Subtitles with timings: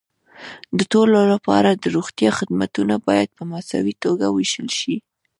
[0.77, 4.95] د ټولو لپاره د روغتیا خدمتونه باید په مساوي توګه وېشل شي.